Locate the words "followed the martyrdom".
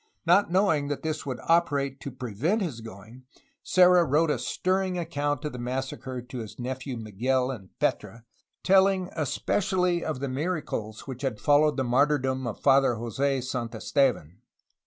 11.39-12.47